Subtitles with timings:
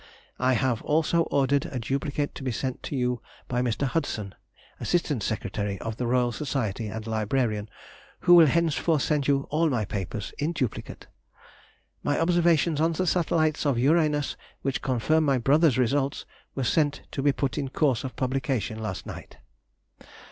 [0.39, 3.83] I have also ordered a duplicate to be sent you by Mr.
[3.85, 4.33] Hudson,
[4.79, 7.69] assistant secretary of the Royal Society, and librarian,
[8.21, 11.05] who will henceforward send you all my papers (in duplicate).
[12.01, 16.25] My observations on the satellites of Uranus, which confirm my brother's results,
[16.55, 19.37] were sent to be put in course of publication last night."